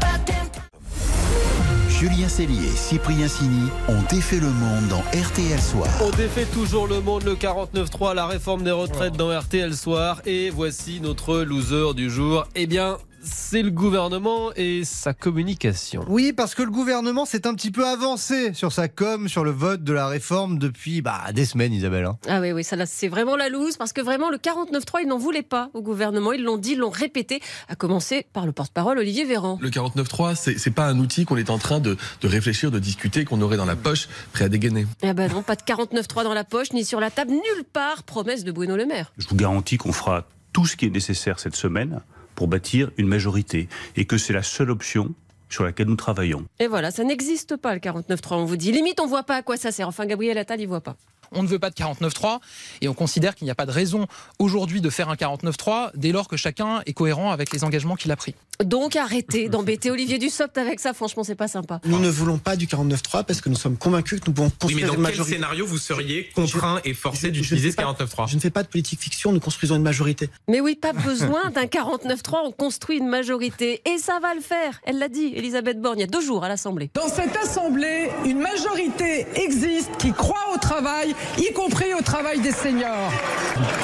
Julien 2.00 2.30
Cellier 2.30 2.66
et 2.66 2.78
Cyprien 2.78 3.28
Sini 3.28 3.68
ont 3.90 4.02
défait 4.10 4.40
le 4.40 4.48
monde 4.48 4.88
dans 4.88 5.02
RTL 5.02 5.60
Soir. 5.60 5.90
On 6.02 6.10
défait 6.12 6.46
toujours 6.46 6.88
le 6.88 7.02
monde, 7.02 7.24
le 7.24 7.36
49.3, 7.36 8.16
la 8.16 8.26
réforme 8.26 8.64
des 8.64 8.72
retraites 8.72 9.18
dans 9.18 9.38
RTL 9.38 9.76
Soir. 9.76 10.22
Et 10.26 10.50
voici 10.50 11.02
notre 11.02 11.40
loser 11.40 11.94
du 11.94 12.10
jour. 12.10 12.48
Eh 12.56 12.68
bien, 12.68 12.98
c'est 13.22 13.62
le 13.62 13.72
gouvernement 13.72 14.52
et 14.56 14.84
sa 14.86 15.14
communication. 15.14 16.06
Oui, 16.08 16.34
parce 16.34 16.56
que 16.56 16.64
le 16.64 16.72
gouvernement 16.72 17.26
s'est 17.26 17.48
un 17.48 17.54
petit 17.54 17.72
peu 17.72 17.86
avancé 17.86 18.54
sur 18.54 18.72
sa 18.72 18.88
com, 18.88 19.28
sur 19.28 19.44
le 19.44 19.52
vote 19.52 19.84
de 19.84 19.94
la 19.94 20.08
réforme 20.08 20.58
depuis 20.60 21.02
bah, 21.02 21.22
des 21.34 21.46
semaines, 21.46 21.74
Isabelle. 21.74 22.06
hein. 22.06 22.18
Ah 22.28 22.40
oui, 22.42 22.52
oui, 22.52 22.64
ça 22.64 22.76
c'est 22.86 23.08
vraiment 23.08 23.36
la 23.36 23.50
loose 23.50 23.78
parce 23.78 23.94
que 23.94 24.02
vraiment 24.02 24.30
le 24.30 24.38
49.3, 24.38 25.00
ils 25.04 25.08
n'en 25.08 25.18
voulaient 25.18 25.42
pas 25.42 25.70
au 25.74 25.82
gouvernement. 25.82 26.32
Ils 26.34 26.44
l'ont 26.44 26.58
dit, 26.58 26.72
ils 26.72 26.78
l'ont 26.80 26.90
répété, 26.90 27.42
à 27.68 27.76
commencer 27.76 28.26
par 28.34 28.46
le 28.46 28.52
porte-parole 28.52 28.98
Olivier 29.00 29.26
Véran. 29.26 29.58
Le 29.62 29.70
49.3, 29.70 30.36
c'est 30.36 30.58
c'est 30.58 30.72
pas 30.72 30.88
un 30.88 31.00
outil 31.00 31.26
qu'on 31.26 31.38
est 31.38 31.50
en 31.50 31.58
train 31.58 31.80
de, 31.80 31.98
de 32.22 32.28
réfléchir, 32.28 32.72
de 32.72 32.80
discuter, 32.80 33.26
qu'on 33.26 33.42
aurait 33.42 33.58
dans 33.58 33.66
la 33.66 33.76
poche, 33.76 34.08
prêt 34.34 34.46
à 34.46 34.50
dégainer. 34.50 34.86
Eh 35.02 35.14
ben 35.14 35.32
non, 35.32 35.42
pas 35.42 35.56
de 35.56 35.62
49.3 35.62 36.24
dans 36.24 36.34
la 36.34 36.44
poche, 36.44 36.72
ni 36.74 36.86
sur 36.86 37.00
la 37.00 37.12
table, 37.12 37.32
nulle 37.32 37.64
part. 37.72 38.04
Promesse 38.04 38.44
de 38.44 38.52
Bruno 38.52 38.76
Le 38.76 38.86
Maire. 38.86 39.12
Je 39.18 39.28
vous 39.28 39.36
garantis 39.36 39.78
qu'on 39.78 39.92
fera 39.92 40.26
tout 40.54 40.66
ce 40.66 40.76
qui 40.76 40.86
est 40.86 40.90
nécessaire 40.90 41.40
cette 41.40 41.56
semaine 41.56 42.02
pour 42.40 42.48
bâtir 42.48 42.90
une 42.96 43.10
majorité 43.10 43.68
et 43.98 44.06
que 44.06 44.18
c'est 44.18 44.32
la 44.32 44.44
seule 44.44 44.72
option 44.72 45.14
sur 45.50 45.66
laquelle 45.66 45.88
nous 45.88 45.98
travaillons. 45.98 46.46
Et 46.60 46.68
voilà, 46.68 46.90
ça 46.90 47.04
n'existe 47.04 47.58
pas 47.58 47.74
le 47.74 47.82
49.3. 47.82 48.36
On 48.36 48.46
vous 48.46 48.56
dit, 48.56 48.72
limite, 48.72 49.02
on 49.02 49.08
voit 49.08 49.24
pas 49.24 49.36
à 49.36 49.42
quoi 49.42 49.58
ça 49.58 49.74
sert. 49.74 49.90
Enfin, 49.90 50.06
Gabriel 50.06 50.38
Attal, 50.38 50.62
il 50.62 50.68
voit 50.68 50.80
pas. 50.80 50.96
On 51.32 51.44
ne 51.44 51.48
veut 51.48 51.60
pas 51.60 51.70
de 51.70 51.76
49.3 51.76 52.40
et 52.82 52.88
on 52.88 52.94
considère 52.94 53.36
qu'il 53.36 53.46
n'y 53.46 53.52
a 53.52 53.56
pas 53.56 53.66
de 53.66 53.72
raison 53.72 54.08
aujourd'hui 54.40 54.82
de 54.82 54.90
faire 54.90 55.10
un 55.10 55.16
49.3 55.16 55.92
dès 55.96 56.12
lors 56.12 56.28
que 56.28 56.38
chacun 56.38 56.82
est 56.86 56.94
cohérent 56.94 57.32
avec 57.32 57.52
les 57.52 57.64
engagements 57.64 57.96
qu'il 57.96 58.12
a 58.12 58.16
pris. 58.16 58.36
Donc 58.64 58.98
arrêtez 58.98 59.48
d'embêter 59.48 59.90
Olivier 59.90 60.18
Dussopt 60.18 60.58
avec 60.58 60.82
ça. 60.82 60.94
Franchement, 60.94 61.24
c'est 61.24 61.36
pas 61.36 61.48
sympa. 61.48 61.80
Nous 61.86 62.00
ne 62.00 62.10
voulons 62.10 62.38
pas 62.40 62.58
du 62.58 62.68
49.3 62.68 63.24
parce 63.24 63.40
que 63.40 63.48
nous 63.48 63.56
sommes 63.56 63.78
convaincus 63.78 64.20
que 64.20 64.26
nous 64.28 64.34
pouvons 64.34 64.48
Oui, 64.64 64.76
mais 64.76 64.82
construire 64.82 64.88
dans 64.88 64.94
une 64.94 64.98
quel 64.98 65.12
majorité. 65.12 65.36
scénario 65.36 65.66
vous 65.66 65.78
seriez 65.78 66.30
contraint 66.36 66.82
et 66.84 66.94
forcé 66.94 67.32
d'utiliser 67.32 67.72
ce 67.72 67.76
fais 67.78 67.84
pas- 67.84 67.94
49.3 67.94 68.28
Je 68.28 68.36
ne 68.36 68.42
fais 68.42 68.50
pas 68.50 68.64
de 68.64 68.68
politique 68.68 69.00
fiction, 69.00 69.32
nous 69.32 69.40
construisons 69.40 69.76
une 69.78 69.82
majorité. 69.84 70.30
Mais 70.50 70.60
oui, 70.60 70.76
pas 70.76 70.92
besoin 70.92 71.50
d'un 71.56 71.66
49.3. 71.68 72.40
On 72.46 72.52
construit 72.52 72.98
une 72.98 73.08
majorité. 73.08 73.82
Et 73.86 73.98
ça 73.98 74.20
va 74.22 74.34
le 74.36 74.42
faire. 74.42 74.82
Elle 74.84 75.00
l'a 75.00 75.08
dit, 75.08 75.32
Elisabeth 75.36 75.80
Borne, 75.80 75.98
il 75.98 76.02
y 76.02 76.04
a 76.04 76.08
deux 76.08 76.22
jours 76.22 76.44
à 76.44 76.50
l'Assemblée. 76.50 76.90
Dans 76.96 77.08
cette 77.08 77.38
assemblée, 77.38 78.10
une 78.26 78.40
majorité 78.40 79.26
existe 79.36 79.90
qui 80.00 80.12
croit 80.12 80.54
au 80.54 80.58
travail, 80.58 81.16
y 81.38 81.52
compris 81.54 81.94
au 81.94 82.02
travail 82.02 82.40
des 82.40 82.52
seniors. 82.52 83.12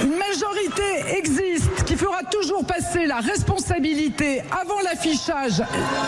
Une 0.01 0.15
majorité 0.15 1.17
existe 1.17 1.83
qui 1.85 1.95
fera 1.95 2.23
toujours 2.31 2.65
passer 2.65 3.05
la 3.05 3.19
responsabilité 3.19 4.41
avant 4.51 4.81
l'affichage, 4.81 5.63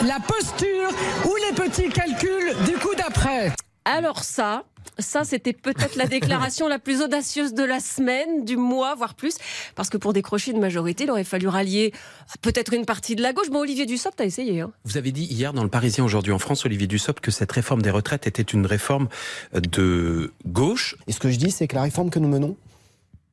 la 0.05 0.19
posture 0.19 0.89
ou 1.25 1.35
les 1.47 1.55
petits 1.55 1.89
calculs 1.89 2.55
du 2.65 2.77
coup 2.77 2.95
d'après. 2.95 3.51
Alors 3.85 4.23
ça, 4.23 4.63
ça 4.99 5.23
c'était 5.23 5.53
peut-être 5.53 5.95
la 5.95 6.05
déclaration 6.05 6.67
la 6.67 6.79
plus 6.79 7.01
audacieuse 7.01 7.53
de 7.53 7.63
la 7.63 7.79
semaine, 7.79 8.45
du 8.45 8.57
mois, 8.57 8.95
voire 8.95 9.15
plus, 9.15 9.35
parce 9.75 9.89
que 9.89 9.97
pour 9.97 10.13
décrocher 10.13 10.51
une 10.51 10.59
majorité, 10.59 11.05
il 11.05 11.11
aurait 11.11 11.23
fallu 11.23 11.47
rallier 11.47 11.93
peut-être 12.41 12.73
une 12.73 12.85
partie 12.85 13.15
de 13.15 13.21
la 13.21 13.33
gauche. 13.33 13.49
Bon, 13.49 13.59
Olivier 13.59 13.85
Dussopt 13.85 14.19
a 14.21 14.25
essayé. 14.25 14.61
Hein. 14.61 14.71
Vous 14.85 14.97
avez 14.97 15.11
dit 15.11 15.25
hier 15.25 15.53
dans 15.53 15.63
le 15.63 15.69
Parisien 15.69 16.03
aujourd'hui 16.03 16.33
en 16.33 16.39
France, 16.39 16.65
Olivier 16.65 16.87
Dussopt, 16.87 17.19
que 17.19 17.31
cette 17.31 17.51
réforme 17.51 17.81
des 17.81 17.91
retraites 17.91 18.27
était 18.27 18.41
une 18.41 18.65
réforme 18.65 19.07
de 19.53 20.33
gauche. 20.45 20.95
Et 21.07 21.11
ce 21.11 21.19
que 21.19 21.31
je 21.31 21.37
dis, 21.37 21.51
c'est 21.51 21.67
que 21.67 21.75
la 21.75 21.83
réforme 21.83 22.09
que 22.09 22.19
nous 22.19 22.27
menons, 22.29 22.55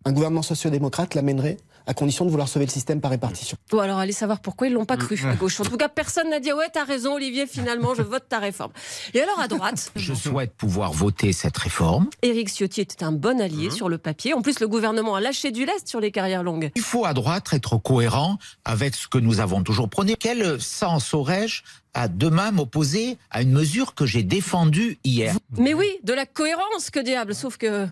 un 0.05 0.13
gouvernement 0.13 0.43
sociodémocrate 0.43 1.15
l'amènerait 1.15 1.57
à 1.87 1.95
condition 1.95 2.25
de 2.25 2.31
vouloir 2.31 2.49
sauver 2.49 2.67
le 2.67 2.71
système 2.71 3.01
par 3.01 3.11
répartition. 3.11 3.57
Bon, 3.71 3.81
alors 3.81 3.99
allez 3.99 4.13
savoir 4.13 4.41
pourquoi 4.41 4.67
ils 4.69 4.73
l'ont 4.73 4.85
pas 4.85 4.97
cru 4.97 5.19
à 5.27 5.35
gauche. 5.35 5.61
En 5.61 5.65
tout 5.65 5.77
cas, 5.77 5.89
personne 5.89 6.31
n'a 6.31 6.41
dit 6.41 6.53
ouais, 6.53 6.69
t'as 6.73 6.85
raison, 6.85 7.15
Olivier. 7.15 7.47
Finalement, 7.47 7.95
je 7.95 8.03
vote 8.03 8.25
ta 8.29 8.39
réforme. 8.39 8.73
Et 9.13 9.21
alors 9.21 9.41
à 9.41 9.49
droite, 9.49 9.93
Je 9.97 10.15
souhaite 10.15 10.55
pouvoir 10.55 10.93
voter 10.93 11.33
cette 11.33 11.57
réforme. 11.57 12.09
Éric 12.23 12.49
Ciotti 12.49 12.81
était 12.81 13.05
un 13.05 13.13
bon 13.13 13.41
allié 13.41 13.71
sur 13.71 13.89
le 13.89 13.99
papier. 13.99 14.35
En 14.35 14.43
plus, 14.43 14.61
le 14.61 14.69
gouvernement 14.69 15.15
a 15.15 15.21
lâché 15.21 15.51
du 15.51 15.65
lest 15.65 15.89
sur 15.89 16.01
les 16.01 16.11
carrières 16.11 16.43
longues. 16.43 16.71
Il 16.75 16.83
faut 16.83 17.05
à 17.05 17.15
droite 17.15 17.49
être 17.53 17.77
cohérent 17.79 18.39
avec 18.65 18.95
ce 18.95 19.09
que 19.09 19.19
nous 19.19 19.41
avons 19.41 19.63
toujours 19.63 19.89
prôné. 19.89 20.17
Quel 20.19 20.61
sens 20.61 21.15
aurais-je 21.15 21.63
à 21.95 22.09
demain 22.09 22.51
m'opposer 22.51 23.19
à 23.31 23.43
une 23.43 23.53
mesure 23.53 23.95
que 23.95 24.07
j'ai 24.07 24.23
défendue 24.23 24.99
hier? 25.05 25.35
Mais 25.57 25.75
oui, 25.75 25.89
de 26.03 26.13
la 26.13 26.27
cohérence, 26.27 26.91
que 26.91 27.01
diable. 27.01 27.35
Sauf 27.35 27.57
que. 27.57 27.87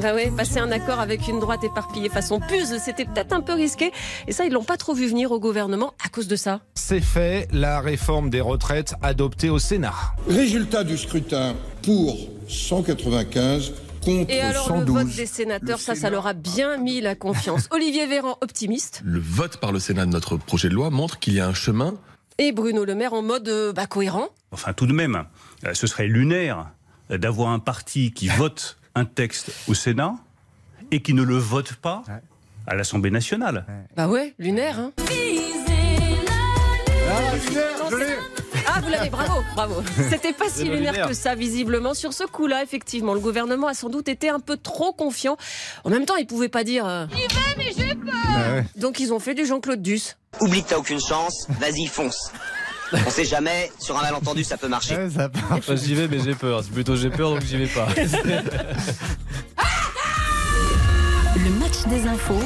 Bah 0.00 0.14
ouais, 0.14 0.30
passer 0.36 0.58
un 0.58 0.70
accord 0.70 1.00
avec 1.00 1.28
une 1.28 1.40
droite 1.40 1.64
éparpillée 1.64 2.08
façon 2.08 2.40
puzzle, 2.40 2.78
c'était 2.78 3.04
peut-être 3.04 3.32
un 3.32 3.40
peu 3.40 3.54
risqué. 3.54 3.92
Et 4.26 4.32
ça, 4.32 4.44
ils 4.44 4.52
l'ont 4.52 4.64
pas 4.64 4.76
trop 4.76 4.94
vu 4.94 5.06
venir 5.06 5.32
au 5.32 5.40
gouvernement 5.40 5.94
à 6.04 6.08
cause 6.08 6.28
de 6.28 6.36
ça. 6.36 6.60
C'est 6.74 7.00
fait, 7.00 7.48
la 7.52 7.80
réforme 7.80 8.30
des 8.30 8.40
retraites 8.40 8.94
adoptée 9.02 9.50
au 9.50 9.58
Sénat. 9.58 9.94
Résultat 10.28 10.84
du 10.84 10.96
scrutin 10.96 11.54
pour 11.82 12.16
195 12.48 13.72
contre 14.04 14.30
Et 14.30 14.40
alors, 14.40 14.66
112. 14.66 14.86
le 14.86 15.02
vote 15.02 15.16
des 15.16 15.26
sénateurs, 15.26 15.78
ça, 15.78 15.94
ça 15.94 16.10
leur 16.10 16.26
a 16.26 16.34
bien 16.34 16.76
mis 16.76 17.00
la 17.00 17.14
confiance. 17.14 17.68
Olivier 17.72 18.06
Véran, 18.06 18.36
optimiste. 18.40 19.00
Le 19.04 19.20
vote 19.20 19.56
par 19.56 19.72
le 19.72 19.78
Sénat 19.78 20.06
de 20.06 20.10
notre 20.10 20.36
projet 20.36 20.68
de 20.68 20.74
loi 20.74 20.90
montre 20.90 21.18
qu'il 21.18 21.34
y 21.34 21.40
a 21.40 21.46
un 21.46 21.54
chemin. 21.54 21.94
Et 22.38 22.52
Bruno 22.52 22.84
Le 22.84 22.94
Maire 22.94 23.14
en 23.14 23.22
mode 23.22 23.48
euh, 23.48 23.72
bah, 23.72 23.86
cohérent. 23.86 24.28
Enfin, 24.50 24.72
tout 24.72 24.86
de 24.86 24.92
même, 24.92 25.24
euh, 25.64 25.74
ce 25.74 25.86
serait 25.86 26.06
lunaire 26.06 26.70
d'avoir 27.10 27.50
un 27.50 27.58
parti 27.58 28.12
qui 28.12 28.28
vote 28.28 28.78
un 28.94 29.04
texte 29.04 29.50
au 29.68 29.74
Sénat 29.74 30.14
et 30.90 31.00
qui 31.00 31.14
ne 31.14 31.22
le 31.22 31.36
vote 31.36 31.74
pas 31.74 32.02
à 32.66 32.74
l'Assemblée 32.74 33.10
nationale. 33.10 33.64
Bah 33.96 34.08
ouais, 34.08 34.34
lunaire, 34.38 34.78
hein. 34.78 34.92
Ah, 38.66 38.80
vous 38.82 38.90
l'avez, 38.90 39.10
bravo, 39.10 39.42
bravo. 39.54 39.82
C'était 40.10 40.32
pas 40.32 40.48
si 40.48 40.64
lunaire 40.64 41.06
que 41.08 41.14
ça, 41.14 41.34
visiblement. 41.34 41.94
Sur 41.94 42.12
ce 42.12 42.24
coup-là, 42.24 42.62
effectivement, 42.62 43.14
le 43.14 43.20
gouvernement 43.20 43.66
a 43.68 43.74
sans 43.74 43.88
doute 43.88 44.08
été 44.08 44.28
un 44.28 44.40
peu 44.40 44.56
trop 44.56 44.92
confiant. 44.92 45.36
En 45.84 45.90
même 45.90 46.06
temps, 46.06 46.16
il 46.16 46.26
pouvait 46.26 46.48
pas 46.48 46.64
dire. 46.64 46.86
euh, 46.86 47.06
J'y 47.14 47.22
vais, 47.22 47.54
mais 47.58 47.72
j'ai 47.76 47.94
peur 47.94 48.62
Donc, 48.76 49.00
ils 49.00 49.12
ont 49.12 49.20
fait 49.20 49.34
du 49.34 49.44
Jean-Claude 49.46 49.82
Duss. 49.82 50.16
Oublie 50.40 50.64
que 50.64 50.70
t'as 50.70 50.78
aucune 50.78 51.00
chance, 51.00 51.46
vas-y, 51.60 51.86
fonce. 51.86 52.32
On 53.06 53.10
sait 53.10 53.24
jamais, 53.24 53.70
sur 53.78 53.98
un 53.98 54.02
malentendu, 54.02 54.44
ça 54.44 54.56
peut 54.56 54.68
marcher. 54.68 54.96
Enfin, 55.50 55.76
j'y 55.76 55.94
vais, 55.94 56.08
mais 56.08 56.18
j'ai 56.20 56.34
peur. 56.34 56.62
C'est 56.62 56.72
plutôt 56.72 56.96
j'ai 56.96 57.10
peur, 57.10 57.30
donc 57.30 57.42
j'y 57.44 57.56
vais 57.56 57.66
pas. 57.66 57.88
Le 61.36 61.50
match 61.58 61.84
des 61.88 62.06
infos 62.06 62.40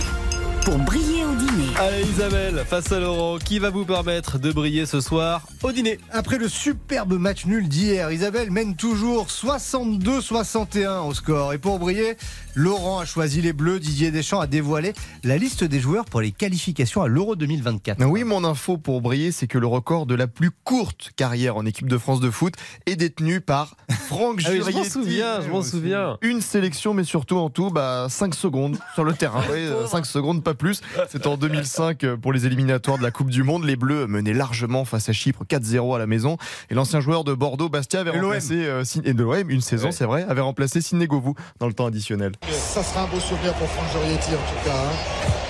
pour 0.69 0.79
briller 0.81 1.25
au 1.25 1.35
dîner. 1.35 1.75
Allez 1.79 2.03
Isabelle, 2.03 2.63
face 2.67 2.93
à 2.93 3.01
Laurent, 3.01 3.39
qui 3.39 3.59
va 3.59 3.71
vous 3.71 3.87
permettre 3.87 4.39
de 4.39 4.53
briller 4.53 4.85
ce 4.85 5.01
soir 5.01 5.47
au 5.63 5.73
dîner? 5.73 5.99
Après 6.13 6.37
le 6.37 6.47
superbe 6.47 7.15
match 7.15 7.47
nul 7.47 7.69
d'hier, 7.69 8.13
Isabelle 8.13 8.51
mène 8.51 8.77
toujours 8.77 9.29
62-61 9.29 11.09
au 11.09 11.15
score. 11.15 11.55
Et 11.55 11.59
pour 11.59 11.79
briller, 11.79 12.19
Laurent 12.55 12.99
a 12.99 13.07
choisi 13.07 13.41
les 13.41 13.55
Bleus. 13.55 13.79
Didier 13.79 14.11
Deschamps 14.11 14.41
a 14.41 14.47
dévoilé 14.47 14.93
la 15.25 15.39
liste 15.39 15.65
des 15.65 15.81
joueurs 15.81 16.05
pour 16.05 16.21
les 16.21 16.33
qualifications 16.33 17.01
à 17.01 17.09
l'Euro 17.09 17.35
2024. 17.35 18.05
Oui, 18.05 18.25
mon 18.25 18.45
info 18.45 18.77
pour 18.77 19.01
briller, 19.01 19.33
c'est 19.33 19.47
que 19.47 19.59
le 19.59 19.67
record 19.67 20.05
de 20.05 20.15
la 20.15 20.27
plus 20.27 20.51
courte 20.51 21.13
carrière 21.17 21.57
en 21.57 21.65
équipe 21.65 21.89
de 21.89 21.97
France 21.97 22.21
de 22.21 22.31
foot 22.31 22.55
est 22.85 22.97
détenu 22.97 23.41
par 23.41 23.77
Franck 23.89 24.43
Ah 24.45 24.51
oui, 24.51 24.61
je 24.67 24.77
m'en 24.77 24.85
souviens, 24.85 25.41
je 25.41 25.49
m'en 25.49 25.63
souviens. 25.63 26.19
Une 26.21 26.43
sélection, 26.43 26.93
mais 26.93 27.05
surtout 27.05 27.37
en 27.37 27.49
tout, 27.49 27.71
bah, 27.71 28.09
5 28.11 28.35
secondes 28.35 28.77
sur 28.95 29.05
le 29.05 29.15
terrain. 29.15 29.43
Oui, 29.53 29.89
5 29.89 30.05
secondes, 30.05 30.45
pas 30.45 30.55
plus. 30.59 30.83
C'était 31.09 31.27
en 31.27 31.37
2005 31.37 32.05
euh, 32.05 32.17
pour 32.17 32.33
les 32.33 32.47
éliminatoires 32.47 32.99
de 32.99 33.03
la 33.03 33.11
Coupe 33.11 33.31
du 33.31 33.43
Monde. 33.43 33.65
Les 33.65 33.77
Bleus 33.77 34.07
menaient 34.07 34.35
largement 34.35 34.85
face 34.85 35.09
à 35.09 35.13
Chypre 35.13 35.45
4-0 35.49 35.95
à 35.95 35.99
la 35.99 36.07
maison. 36.07 36.37
Et 36.71 36.75
l'ancien 36.75 37.01
joueur 37.01 37.25
de 37.25 37.33
Bordeaux, 37.33 37.69
Bastia, 37.69 38.01
avait 38.01 38.11
Et 38.15 38.21
remplacé, 38.21 38.67
euh, 38.67 38.85
et 39.05 39.15
de 39.15 39.23
l'OM, 39.23 39.49
une 39.51 39.61
saison, 39.61 39.91
c'est 39.91 40.05
vrai, 40.05 40.25
avait 40.29 40.41
remplacé 40.43 40.81
Sidney 40.81 41.07
Govou 41.07 41.35
dans 41.59 41.67
le 41.67 41.73
temps 41.73 41.87
additionnel. 41.87 42.33
Ça 42.51 42.83
sera 42.83 43.05
un 43.05 43.07
beau 43.09 43.21
souvenir 43.21 43.55
pour 43.55 43.69
Franck 43.69 43.93
Jorietti 43.93 44.31
en 44.31 44.33
tout 44.33 44.69
cas. 44.69 44.77
hein. 44.77 45.48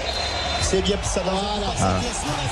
C'est 0.70 0.82
bien, 0.82 0.96
ça 1.02 1.22
va. 1.22 1.32
Ah. 1.80 2.00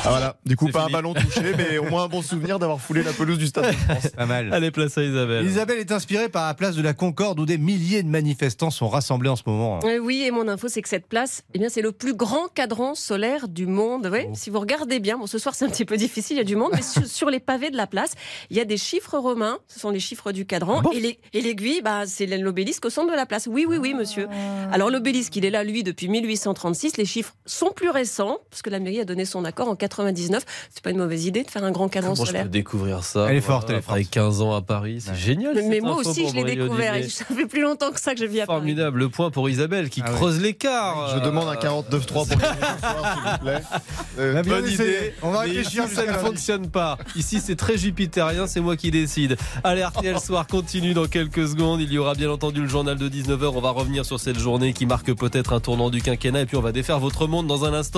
Ah, 0.04 0.08
voilà. 0.08 0.36
Du 0.46 0.56
coup, 0.56 0.68
pas 0.68 0.84
un 0.84 0.88
ballon 0.88 1.12
touché, 1.12 1.52
mais 1.56 1.76
au 1.76 1.84
moins 1.90 2.04
un 2.04 2.08
bon 2.08 2.22
souvenir 2.22 2.58
d'avoir 2.58 2.80
foulé 2.80 3.02
la 3.02 3.12
pelouse 3.12 3.36
du 3.36 3.46
Stade 3.46 3.66
de 3.66 3.72
France. 3.72 4.08
Pas 4.16 4.24
mal. 4.24 4.52
Allez, 4.54 4.70
place 4.70 4.96
à 4.96 5.02
Isabelle. 5.02 5.44
Isabelle 5.44 5.78
est 5.80 5.92
inspirée 5.92 6.30
par 6.30 6.46
la 6.46 6.54
place 6.54 6.76
de 6.76 6.82
la 6.82 6.94
Concorde 6.94 7.38
où 7.40 7.44
des 7.44 7.58
milliers 7.58 8.02
de 8.02 8.08
manifestants 8.08 8.70
sont 8.70 8.88
rassemblés 8.88 9.28
en 9.28 9.36
ce 9.36 9.42
moment. 9.44 9.80
Euh, 9.84 9.98
Oui, 9.98 10.22
et 10.26 10.30
mon 10.30 10.48
info, 10.48 10.68
c'est 10.68 10.80
que 10.80 10.88
cette 10.88 11.06
place, 11.06 11.42
eh 11.52 11.58
bien, 11.58 11.68
c'est 11.68 11.82
le 11.82 11.92
plus 11.92 12.14
grand 12.14 12.48
cadran 12.54 12.94
solaire 12.94 13.48
du 13.48 13.66
monde. 13.66 14.06
Ouais, 14.06 14.30
Si 14.34 14.48
vous 14.48 14.60
regardez 14.60 14.98
bien, 14.98 15.18
bon, 15.18 15.26
ce 15.26 15.38
soir, 15.38 15.54
c'est 15.54 15.66
un 15.66 15.68
petit 15.70 15.84
peu 15.84 15.98
difficile, 15.98 16.36
il 16.36 16.38
y 16.38 16.42
a 16.42 16.44
du 16.44 16.56
monde, 16.56 16.70
mais 16.74 16.82
sur, 16.82 17.06
sur 17.06 17.28
les 17.28 17.40
pavés 17.40 17.70
de 17.70 17.76
la 17.76 17.86
place, 17.86 18.12
il 18.48 18.56
y 18.56 18.60
a 18.60 18.64
des 18.64 18.78
chiffres 18.78 19.18
romains, 19.18 19.58
ce 19.68 19.78
sont 19.78 19.90
les 19.90 20.00
chiffres 20.00 20.32
du 20.32 20.46
cadran, 20.46 20.80
et 20.92 21.00
les- 21.00 21.18
et 21.34 21.42
l'aiguille, 21.42 21.82
bah, 21.82 22.04
c'est 22.06 22.26
l'obélisque 22.26 22.86
au 22.86 22.90
centre 22.90 23.10
de 23.10 23.16
la 23.16 23.26
place. 23.26 23.46
Oui, 23.50 23.66
oui, 23.68 23.76
oui, 23.76 23.92
monsieur. 23.92 24.26
Alors, 24.72 24.88
l'obélisque, 24.90 25.36
il 25.36 25.44
est 25.44 25.50
là, 25.50 25.64
lui, 25.64 25.82
depuis 25.82 26.08
1836. 26.08 26.96
Les 26.96 27.04
chiffres 27.04 27.34
sont 27.44 27.72
plus 27.74 27.90
récents, 27.90 28.04
parce 28.50 28.62
que 28.62 28.70
la 28.70 28.78
mairie 28.78 29.00
a 29.00 29.04
donné 29.04 29.24
son 29.24 29.44
accord 29.44 29.68
en 29.68 29.76
99. 29.76 30.44
C'est 30.70 30.82
pas 30.82 30.90
une 30.90 30.98
mauvaise 30.98 31.26
idée 31.26 31.42
de 31.42 31.50
faire 31.50 31.64
un 31.64 31.70
grand 31.70 31.88
cadran 31.88 32.12
Comment 32.12 32.24
je 32.24 32.26
solaire. 32.28 32.44
peux 32.44 32.48
découvrir 32.50 33.04
ça 33.04 33.26
Elle 33.28 33.36
est 33.36 33.40
forte, 33.40 33.68
elle 33.70 33.76
est 33.76 33.78
Après 33.78 34.04
15 34.04 34.40
ans 34.42 34.54
à 34.54 34.62
Paris, 34.62 35.00
c'est 35.00 35.14
génial. 35.14 35.54
Mais, 35.68 35.80
moi 35.80 35.96
aussi, 35.96 36.28
je 36.28 36.34
l'ai 36.34 36.44
découvert. 36.44 36.94
et 36.94 37.08
Ça 37.08 37.24
fait 37.24 37.46
plus 37.46 37.62
longtemps 37.62 37.90
que 37.90 38.00
ça 38.00 38.14
que 38.14 38.20
je 38.20 38.26
vis 38.26 38.40
à 38.42 38.46
Paris. 38.46 38.58
Formidable, 38.60 38.98
le 38.98 39.08
point 39.08 39.30
pour 39.30 39.48
Isabelle 39.48 39.90
qui 39.90 40.02
creuse 40.02 40.40
l'écart. 40.40 41.16
Je 41.16 41.24
demande 41.24 41.48
un 41.48 41.54
49-3 41.54 42.06
pour 42.12 42.26
s'il 42.26 42.36
vous 42.36 43.38
plaît. 43.40 43.62
Euh, 44.18 44.42
Bonne 44.44 44.66
idée. 44.66 45.12
On 45.22 45.30
va 45.30 45.40
réfléchir 45.40 45.84
ici, 45.84 45.94
ça 45.94 46.06
ne 46.06 46.12
fonctionne 46.12 46.70
pas. 46.70 46.96
Ici, 47.16 47.38
c'est 47.38 47.54
très 47.56 47.76
jupitérien, 47.76 48.46
c'est 48.46 48.60
moi 48.60 48.74
qui 48.76 48.90
décide. 48.90 49.36
Allez, 49.62 49.84
RTL 49.84 50.18
Soir 50.20 50.46
continue 50.46 50.94
dans 50.94 51.06
quelques 51.06 51.48
secondes. 51.48 51.82
Il 51.82 51.92
y 51.92 51.98
aura 51.98 52.14
bien 52.14 52.30
entendu 52.30 52.62
le 52.62 52.68
journal 52.68 52.96
de 52.96 53.08
19h. 53.10 53.52
On 53.54 53.60
va 53.60 53.70
revenir 53.70 54.06
sur 54.06 54.18
cette 54.18 54.38
journée 54.38 54.72
qui 54.72 54.86
marque 54.86 55.12
peut-être 55.12 55.52
un 55.52 55.60
tournant 55.60 55.90
du 55.90 56.00
quinquennat. 56.00 56.42
Et 56.42 56.46
puis, 56.46 56.56
on 56.56 56.62
va 56.62 56.72
défaire 56.72 56.98
votre 56.98 57.26
monde 57.26 57.46
dans 57.46 57.66
un 57.66 57.74
instant 57.74 57.95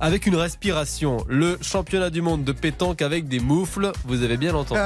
avec 0.00 0.26
une 0.26 0.36
respiration. 0.36 1.24
Le 1.28 1.58
championnat 1.60 2.10
du 2.10 2.22
monde 2.22 2.44
de 2.44 2.52
pétanque 2.52 3.02
avec 3.02 3.28
des 3.28 3.40
moufles. 3.40 3.92
Vous 4.04 4.22
avez 4.22 4.36
bien 4.36 4.54
entendu. 4.54 4.80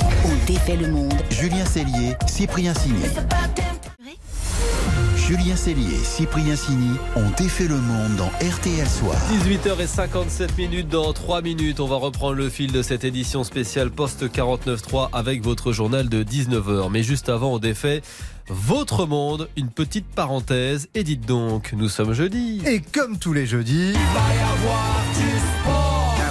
On 0.00 0.46
défait 0.46 0.76
le 0.76 0.88
monde. 0.88 1.14
Julien 1.30 1.64
Cellier, 1.64 2.14
Cyprien 2.26 2.74
Sini. 2.74 3.04
Julien 5.26 5.56
Cellier 5.56 5.94
et 5.94 6.04
Cyprien 6.04 6.54
Sini 6.54 6.98
ont 7.16 7.30
défait 7.38 7.66
le 7.66 7.78
monde 7.78 8.14
dans 8.16 8.30
RTL 8.46 8.86
Soir. 8.86 9.16
18h57 9.32 10.58
minutes 10.58 10.90
dans 10.90 11.14
3 11.14 11.40
minutes. 11.40 11.80
On 11.80 11.86
va 11.86 11.96
reprendre 11.96 12.34
le 12.34 12.50
fil 12.50 12.72
de 12.72 12.82
cette 12.82 13.04
édition 13.04 13.42
spéciale 13.42 13.90
Poste 13.90 14.30
49.3 14.30 15.08
avec 15.14 15.42
votre 15.42 15.72
journal 15.72 16.10
de 16.10 16.22
19h. 16.22 16.90
Mais 16.90 17.02
juste 17.02 17.30
avant, 17.30 17.54
on 17.54 17.58
défait 17.58 18.02
votre 18.48 19.06
monde. 19.06 19.48
Une 19.56 19.70
petite 19.70 20.06
parenthèse. 20.06 20.90
Et 20.94 21.04
dites 21.04 21.24
donc, 21.24 21.72
nous 21.72 21.88
sommes 21.88 22.12
jeudi. 22.12 22.60
Et 22.66 22.82
comme 22.82 23.18
tous 23.18 23.32
les 23.32 23.46
jeudis. 23.46 23.94
Ah 24.14 24.20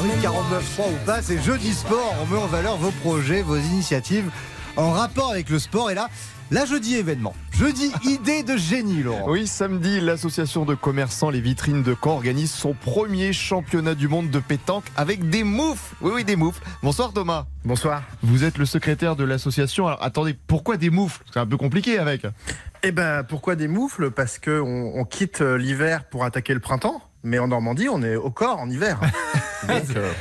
oui, 0.03 0.09
49.3 0.21 0.93
ou 0.93 1.05
pas, 1.07 1.23
c'est 1.23 1.41
jeudi 1.41 1.73
sport. 1.73 2.13
On 2.21 2.27
met 2.31 2.37
en 2.39 2.45
valeur 2.45 2.77
vos 2.77 2.91
projets, 2.91 3.41
vos 3.41 3.57
initiatives 3.57 4.29
en 4.77 4.91
rapport 4.91 5.31
avec 5.31 5.49
le 5.49 5.59
sport. 5.59 5.91
Et 5.91 5.95
là, 5.95 6.09
là 6.51 6.65
jeudi 6.65 6.95
événement. 6.95 7.35
Jeudi 7.51 7.91
idée 8.03 8.43
de 8.43 8.57
génie, 8.57 9.03
Laurent. 9.03 9.29
Oui, 9.29 9.47
samedi, 9.47 9.99
l'association 9.99 10.65
de 10.65 10.75
commerçants 10.75 11.29
Les 11.29 11.41
Vitrines 11.41 11.83
de 11.83 11.95
Caen 12.01 12.15
organise 12.15 12.51
son 12.51 12.73
premier 12.73 13.33
championnat 13.33 13.95
du 13.95 14.07
monde 14.07 14.29
de 14.29 14.39
pétanque 14.39 14.85
avec 14.95 15.29
des 15.29 15.43
moufles. 15.43 15.95
Oui, 16.01 16.11
oui, 16.15 16.23
des 16.23 16.35
moufles. 16.35 16.63
Bonsoir 16.81 17.13
Thomas. 17.13 17.45
Bonsoir. 17.65 18.03
Vous 18.21 18.43
êtes 18.43 18.57
le 18.57 18.65
secrétaire 18.65 19.15
de 19.15 19.23
l'association. 19.23 19.87
Alors 19.87 20.03
attendez, 20.03 20.33
pourquoi 20.47 20.77
des 20.77 20.89
moufles? 20.89 21.23
C'est 21.31 21.39
un 21.39 21.47
peu 21.47 21.57
compliqué 21.57 21.99
avec. 21.99 22.25
Eh 22.83 22.91
ben, 22.91 23.23
pourquoi 23.23 23.55
des 23.55 23.67
moufles? 23.67 24.11
Parce 24.11 24.39
que 24.39 24.59
on, 24.59 24.99
on 24.99 25.05
quitte 25.05 25.41
euh, 25.41 25.57
l'hiver 25.57 26.05
pour 26.05 26.25
attaquer 26.25 26.53
le 26.53 26.59
printemps. 26.59 27.01
Mais 27.23 27.39
en 27.39 27.47
Normandie, 27.47 27.87
on 27.87 28.03
est 28.03 28.17
au 28.17 28.31
corps 28.31 28.59
en 28.59 28.69
hiver. 28.69 28.99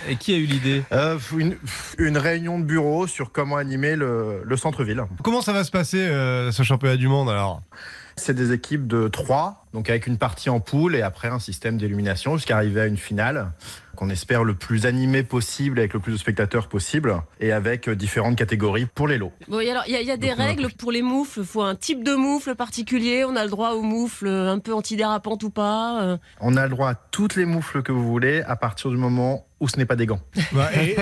Et 0.08 0.16
qui 0.16 0.34
a 0.34 0.37
eu 0.37 0.44
l'idée 0.44 0.82
euh, 0.92 1.18
une, 1.37 1.56
une 1.99 2.18
réunion 2.18 2.58
de 2.58 2.64
bureau 2.64 3.06
sur 3.06 3.32
comment 3.32 3.56
animer 3.56 3.96
le, 3.96 4.42
le 4.44 4.56
centre-ville. 4.56 5.02
Comment 5.22 5.42
ça 5.42 5.52
va 5.52 5.64
se 5.64 5.70
passer 5.70 6.00
euh, 6.00 6.50
ce 6.52 6.62
championnat 6.62 6.96
du 6.96 7.08
monde 7.08 7.30
alors? 7.30 7.62
C'est 8.16 8.35
des 8.35 8.52
équipes 8.52 8.87
de 8.87 9.09
trois, 9.09 9.66
donc 9.73 9.88
avec 9.90 10.07
une 10.07 10.19
partie 10.19 10.50
en 10.50 10.61
poule 10.61 10.95
et 10.95 11.02
après 11.02 11.28
un 11.28 11.38
système 11.38 11.78
d'élimination 11.78 12.37
jusqu'à 12.37 12.57
arriver 12.57 12.81
à 12.83 12.87
une 12.87 12.97
finale 12.97 13.52
qu'on 13.97 14.09
espère 14.11 14.42
le 14.42 14.54
plus 14.54 14.87
animé 14.87 15.23
possible 15.23 15.78
avec 15.78 15.92
le 15.92 16.00
plus 16.00 16.12
de 16.12 16.16
spectateurs 16.16 16.69
possible 16.69 17.14
et 17.40 17.52
avec 17.52 17.88
euh, 17.88 17.95
différentes 17.97 18.37
catégories 18.37 18.87
pour 18.87 19.07
les 19.07 19.19
lots. 19.19 19.33
Bon, 19.49 19.61
et 19.61 19.71
alors, 19.71 19.85
il 19.87 19.92
y 19.92 19.97
a, 19.97 20.00
il 20.00 20.07
y 20.07 20.11
a 20.11 20.16
des 20.16 20.28
Donc, 20.28 20.37
on 20.38 20.40
a 20.40 20.45
règles 20.47 20.69
pour 20.78 20.92
les 20.92 21.02
moufles? 21.02 21.40
Il 21.40 21.47
faut 21.47 21.62
un 21.62 21.75
type 21.75 22.02
de 22.02 22.14
moufle 22.14 22.54
particulier? 22.54 23.25
On 23.25 23.37
a 23.37 23.45
le 23.45 23.50
droit 23.50 23.73
aux 23.73 23.83
moufles 23.83 24.28
un 24.28 24.59
peu 24.59 24.73
antidérapantes 24.75 25.42
ou 25.42 25.50
pas. 25.50 26.02
euh? 26.02 26.16
On 26.40 26.57
a 26.57 26.64
le 26.64 26.71
droit 26.71 26.90
à 26.90 26.95
toutes 26.95 27.37
les 27.37 27.45
moufles 27.45 27.83
que 27.83 27.92
vous 27.92 28.07
voulez 28.07 28.42
à 28.42 28.57
partir 28.57 28.90
du 28.90 28.97
moment 28.97 29.47
où 29.62 29.69
ce 29.69 29.76
n'est 29.78 29.87
pas 29.87 29.95
des 29.97 30.07
gants. 30.07 30.21
Bah, 30.52 30.71
et, 30.75 30.97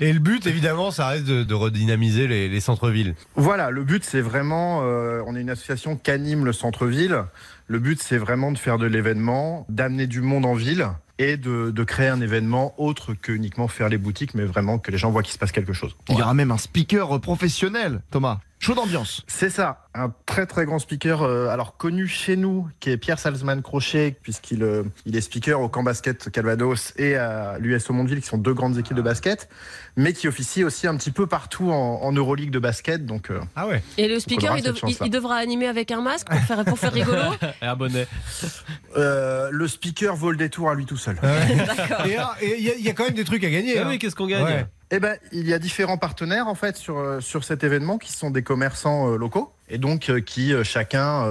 et 0.00 0.12
le 0.12 0.18
but, 0.18 0.46
évidemment, 0.46 0.90
ça 0.90 1.08
reste 1.08 1.24
de, 1.24 1.44
de 1.44 1.54
redynamiser 1.54 2.28
les, 2.28 2.48
les 2.48 2.60
centres-villes. 2.60 3.14
Voilà, 3.36 3.70
le 3.70 3.82
but 3.84 4.04
c'est 4.04 4.20
vraiment, 4.20 4.82
euh, 4.82 5.22
on 5.26 5.34
est 5.34 5.40
une 5.40 5.48
association 5.48 5.96
qui 5.96 6.10
anime 6.10 6.44
le 6.44 6.52
centre-ville. 6.52 7.24
Le 7.68 7.78
but 7.78 8.00
c'est 8.02 8.18
vraiment 8.18 8.52
de 8.52 8.58
faire 8.58 8.76
de 8.76 8.86
l'événement, 8.86 9.64
d'amener 9.70 10.06
du 10.06 10.20
monde 10.20 10.44
en 10.44 10.54
ville 10.54 10.88
et 11.18 11.38
de, 11.38 11.70
de 11.70 11.84
créer 11.84 12.08
un 12.08 12.20
événement 12.20 12.74
autre 12.76 13.14
que 13.14 13.32
uniquement 13.32 13.66
faire 13.66 13.88
les 13.88 13.98
boutiques, 13.98 14.34
mais 14.34 14.44
vraiment 14.44 14.78
que 14.78 14.90
les 14.90 14.98
gens 14.98 15.10
voient 15.10 15.22
qu'il 15.22 15.32
se 15.32 15.38
passe 15.38 15.52
quelque 15.52 15.72
chose. 15.72 15.96
Il 16.10 16.18
y 16.18 16.22
aura 16.22 16.34
même 16.34 16.50
un 16.50 16.58
speaker 16.58 17.18
professionnel, 17.20 18.02
Thomas. 18.10 18.40
Chaud 18.62 18.74
d'ambiance. 18.74 19.22
C'est 19.26 19.48
ça, 19.48 19.86
un 19.94 20.12
très 20.26 20.44
très 20.44 20.66
grand 20.66 20.78
speaker, 20.78 21.22
euh, 21.22 21.48
alors 21.48 21.78
connu 21.78 22.06
chez 22.06 22.36
nous, 22.36 22.68
qui 22.78 22.90
est 22.90 22.98
Pierre 22.98 23.18
Salzman 23.18 23.62
Crochet, 23.62 24.14
puisqu'il 24.22 24.62
euh, 24.62 24.82
il 25.06 25.16
est 25.16 25.22
speaker 25.22 25.62
au 25.62 25.70
camp 25.70 25.82
basket 25.82 26.30
Calvados 26.30 26.92
et 26.98 27.16
à 27.16 27.56
l'USO 27.58 27.94
Mondeville, 27.94 28.20
qui 28.20 28.26
sont 28.26 28.36
deux 28.36 28.52
grandes 28.52 28.76
équipes 28.76 28.98
de 28.98 29.00
basket, 29.00 29.48
mais 29.96 30.12
qui 30.12 30.28
officie 30.28 30.62
aussi 30.62 30.86
un 30.86 30.94
petit 30.98 31.10
peu 31.10 31.26
partout 31.26 31.70
en, 31.70 32.00
en 32.02 32.12
Euroleague 32.12 32.50
de 32.50 32.58
basket. 32.58 33.06
Donc, 33.06 33.30
euh, 33.30 33.40
ah 33.56 33.66
ouais. 33.66 33.82
Et 33.96 34.08
le 34.08 34.20
speaker, 34.20 34.54
il, 34.58 34.62
cette 34.62 34.72
dev- 34.74 34.76
il- 34.76 34.80
chance-là. 34.90 35.06
il 35.06 35.10
devra 35.10 35.36
animer 35.36 35.66
avec 35.66 35.90
un 35.90 36.02
masque 36.02 36.28
pour 36.28 36.40
faire, 36.40 36.62
pour 36.66 36.78
faire 36.78 36.92
rigolo. 36.92 37.22
Et 37.62 37.64
un 37.66 37.76
bonnet. 37.76 38.06
Euh, 38.98 39.48
le 39.50 39.68
speaker 39.68 40.14
vaut 40.16 40.32
le 40.32 40.36
détour 40.36 40.68
à 40.68 40.74
lui 40.74 40.84
tout 40.84 40.98
seul. 40.98 41.16
Alors, 41.22 42.36
et 42.42 42.56
il 42.58 42.64
y, 42.64 42.70
a- 42.70 42.74
il 42.76 42.84
y 42.84 42.90
a 42.90 42.92
quand 42.92 43.04
même 43.04 43.14
des 43.14 43.24
trucs 43.24 43.42
à 43.42 43.48
gagner. 43.48 43.78
Ah 43.78 43.84
hein. 43.84 43.86
oui, 43.88 43.98
qu'est-ce 43.98 44.14
qu'on 44.14 44.26
gagne 44.26 44.44
Ouais. 44.44 44.66
Eh 44.92 44.98
ben, 44.98 45.16
il 45.30 45.46
y 45.48 45.54
a 45.54 45.58
différents 45.60 45.98
partenaires 45.98 46.48
en 46.48 46.54
fait 46.56 46.76
sur 46.76 46.98
euh, 46.98 47.20
sur 47.20 47.44
cet 47.44 47.62
événement 47.62 47.96
qui 47.98 48.12
sont 48.12 48.30
des 48.30 48.42
commerçants 48.42 49.08
euh, 49.12 49.16
locaux 49.16 49.52
et 49.68 49.78
donc 49.78 50.10
euh, 50.10 50.20
qui 50.20 50.52
euh, 50.52 50.64
chacun 50.64 51.24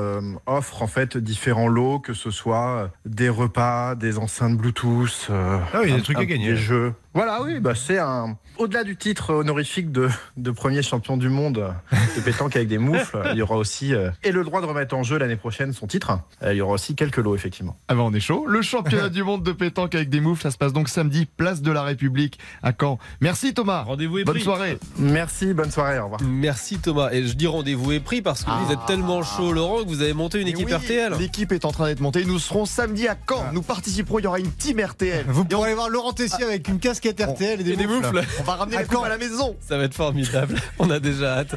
offre 0.46 0.82
en 0.82 0.88
fait 0.88 1.18
différents 1.18 1.68
lots, 1.68 2.00
que 2.00 2.14
ce 2.14 2.32
soit 2.32 2.90
des 3.06 3.28
repas, 3.28 3.96
des 3.96 4.18
enceintes 4.18 4.56
Bluetooth, 4.56 5.28
Ah 5.30 5.60
oui, 5.76 5.80
il 5.84 5.90
y 5.90 5.92
a 5.92 5.96
un- 5.96 5.98
des 5.98 6.04
trucs 6.04 6.18
à 6.18 6.22
un- 6.22 6.24
gagner. 6.26 6.52
des 6.52 6.56
jeux. 6.56 6.94
Voilà, 7.14 7.42
oui, 7.42 7.60
bah 7.60 7.74
c'est 7.76 7.98
un 7.98 8.38
au-delà 8.60 8.84
du 8.84 8.96
titre 8.96 9.34
honorifique 9.34 9.92
de 9.92 10.10
de 10.38 10.52
premier 10.52 10.84
champion 10.84 11.18
du 11.18 11.30
monde 11.30 11.74
de 12.16 12.22
pétanque 12.22 12.56
avec 12.56 12.68
des 12.68 12.78
moufles, 12.78 13.18
il 13.32 13.38
y 13.38 13.42
aura 13.42 13.56
aussi 13.56 13.96
euh, 13.96 14.12
et 14.24 14.32
le 14.32 14.44
droit 14.44 14.62
de 14.62 14.66
remettre 14.68 14.96
en 14.96 15.02
jeu 15.02 15.18
l'année 15.18 15.38
prochaine 15.38 15.74
son 15.74 15.88
titre. 15.88 16.20
Euh, 16.44 16.54
il 16.54 16.58
y 16.58 16.62
aura 16.62 16.74
aussi 16.74 16.94
quelques 16.94 17.18
lots 17.18 17.36
effectivement. 17.36 17.78
Ah 17.88 17.96
ben 17.96 18.02
on 18.02 18.14
est 18.14 18.20
chaud. 18.20 18.46
Le 18.48 18.62
championnat 18.62 19.10
du 19.10 19.24
monde 19.24 19.44
de 19.44 19.54
pétanque 19.54 19.96
avec 19.96 20.10
des 20.10 20.20
moufles, 20.20 20.44
ça 20.44 20.52
se 20.52 20.58
passe 20.58 20.74
donc 20.74 20.88
samedi, 20.88 21.26
place 21.26 21.62
de 21.62 21.72
la 21.72 21.82
République 21.82 22.38
à 22.62 22.74
Caen. 22.80 23.00
Merci 23.22 23.54
Thomas. 23.56 23.82
Rendez-vous 23.82 24.20
est 24.20 24.24
Bonne 24.24 24.36
pris. 24.36 24.44
soirée. 24.44 24.78
Merci, 24.98 25.54
bonne 25.54 25.72
soirée, 25.72 25.98
au 26.00 26.04
revoir. 26.04 26.22
Merci 26.24 26.78
Thomas. 26.78 27.10
Et 27.12 27.26
je 27.26 27.34
dis 27.34 27.48
rendez-vous 27.48 27.92
est 27.94 28.02
pris 28.02 28.22
parce 28.22 28.44
que 28.44 28.52
vous 28.52 28.72
êtes 28.72 28.86
tellement 28.86 29.24
chaud, 29.24 29.52
Laurent, 29.52 29.84
que 29.84 29.88
vous 29.88 30.02
avez 30.02 30.14
monté 30.14 30.42
une 30.42 30.48
équipe 30.48 30.68
oui, 30.68 30.74
RTL. 30.74 31.14
L'équipe 31.20 31.52
est 31.54 31.66
en 31.66 31.72
train 31.72 31.88
d'être 31.88 32.02
montée. 32.02 32.24
Nous 32.26 32.40
serons 32.40 32.66
samedi 32.66 33.08
à 33.08 33.18
Caen. 33.28 33.52
Nous 33.54 33.64
participerons. 33.64 34.20
Il 34.20 34.26
y 34.26 34.28
aura 34.28 34.40
une 34.40 34.52
team 34.52 34.80
RTL. 34.80 35.26
Vous 35.28 35.46
pourrez 35.46 35.68
aller 35.68 35.76
voir 35.76 35.90
Laurent 35.90 36.14
Tessier 36.14 36.44
avec 36.44 36.68
une 36.68 36.80
casquette 36.80 36.99
RTL 37.06 37.62
et 37.62 37.64
des, 37.64 37.72
Et 37.72 37.76
des 37.76 37.88
moufles. 37.88 38.22
On 38.40 38.44
va 38.44 38.54
ramener 38.56 38.78
les 38.78 38.84
D'accord. 38.84 39.00
coupes 39.02 39.06
à 39.06 39.10
la 39.10 39.18
maison. 39.18 39.56
Ça 39.60 39.78
va 39.78 39.84
être 39.84 39.94
formidable. 39.94 40.56
On 40.80 40.90
a 40.90 41.00
déjà 41.00 41.40
hâte. 41.40 41.56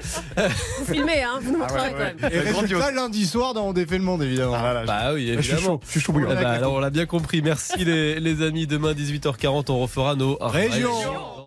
Vous 0.78 0.92
filmez, 0.94 1.22
hein, 1.22 1.38
vous 1.40 1.52
nous 1.52 1.58
ouais, 1.60 1.64
ouais. 1.72 2.14
quand 2.20 2.28
même. 2.28 2.32
Et 2.32 2.38
résultat, 2.40 2.90
lundi 2.90 3.26
soir, 3.26 3.54
dans 3.54 3.66
On 3.68 3.72
défait 3.72 3.98
le 3.98 4.04
monde, 4.04 4.22
évidemment. 4.22 4.54
Ah, 4.56 4.72
là, 4.72 4.84
Bah 4.84 5.12
oui, 5.14 5.32
je 5.36 5.40
suis 5.40 5.52
évidemment. 5.52 5.74
chaud, 5.74 5.80
je 5.86 5.90
suis 5.90 6.00
chaud 6.00 6.12
bouillant. 6.12 6.28
Ben, 6.28 6.44
alors, 6.46 6.74
on 6.74 6.78
l'a 6.80 6.90
bien 6.90 7.06
compris. 7.06 7.42
Merci 7.42 7.84
les, 7.84 8.18
les 8.20 8.42
amis. 8.42 8.66
Demain 8.66 8.92
18h40, 8.92 9.70
on 9.70 9.78
refera 9.80 10.14
nos 10.14 10.36
Régions. 10.40 10.92
régions. 10.94 11.41